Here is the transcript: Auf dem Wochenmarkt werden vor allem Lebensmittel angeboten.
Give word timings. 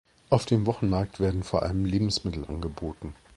Auf 0.31 0.47
dem 0.47 0.65
Wochenmarkt 0.65 1.19
werden 1.19 1.43
vor 1.43 1.61
allem 1.61 1.85
Lebensmittel 1.85 2.45
angeboten. 2.47 3.13